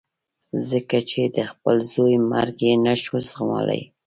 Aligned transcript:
ځکه 0.69 0.97
چې 1.09 1.21
د 1.35 1.37
خپل 1.51 1.75
زوی 1.91 2.15
مرګ 2.31 2.57
یې 2.67 2.73
نه 2.85 2.93
شو 3.03 3.15
زغملای. 3.29 3.81